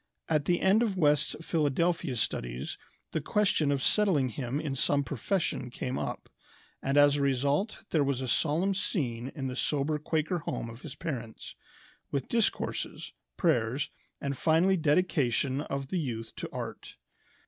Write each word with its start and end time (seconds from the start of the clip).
At 0.27 0.45
the 0.45 0.61
end 0.61 0.81
of 0.81 0.97
West's 0.97 1.35
Philadelphia 1.43 2.15
studies 2.15 2.79
the 3.11 3.21
question 3.21 3.71
of 3.71 3.83
settling 3.83 4.29
him 4.29 4.59
in 4.59 4.73
some 4.73 5.03
profession 5.03 5.69
came 5.69 5.99
up, 5.99 6.27
and 6.81 6.97
as 6.97 7.17
a 7.17 7.21
result 7.21 7.83
there 7.91 8.03
was 8.03 8.19
a 8.19 8.27
solemn 8.27 8.73
scene 8.73 9.31
in 9.35 9.45
the 9.45 9.55
sober 9.55 9.99
Quaker 9.99 10.39
home 10.39 10.71
of 10.71 10.81
his 10.81 10.95
parents, 10.95 11.53
with 12.09 12.29
discourses, 12.29 13.13
prayers, 13.37 13.91
and 14.19 14.35
final 14.35 14.75
dedication 14.75 15.61
of 15.61 15.89
the 15.89 15.99
youth 15.99 16.35
to 16.37 16.49
art. 16.51 16.95